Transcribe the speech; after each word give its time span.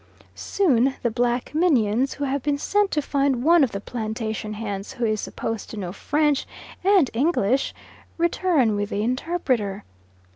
Soon 0.33 0.95
the 1.03 1.11
black 1.11 1.53
minions 1.53 2.13
who 2.15 2.23
have 2.23 2.41
been 2.41 2.57
sent 2.57 2.89
to 2.89 3.03
find 3.03 3.43
one 3.43 3.63
of 3.63 3.69
the 3.71 3.79
plantation 3.79 4.53
hands 4.53 4.93
who 4.93 5.05
is 5.05 5.21
supposed 5.21 5.69
to 5.69 5.77
know 5.77 5.91
French 5.91 6.47
and 6.83 7.11
English, 7.13 7.71
return 8.17 8.75
with 8.75 8.89
the 8.89 9.03
"interpreter." 9.03 9.83